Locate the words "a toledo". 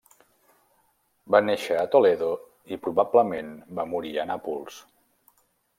1.81-2.31